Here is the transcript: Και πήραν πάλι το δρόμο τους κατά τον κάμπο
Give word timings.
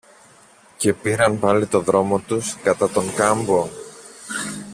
Και 0.77 0.93
πήραν 0.93 1.39
πάλι 1.39 1.65
το 1.67 1.79
δρόμο 1.79 2.19
τους 2.19 2.55
κατά 2.63 2.89
τον 2.89 3.13
κάμπο 3.13 3.67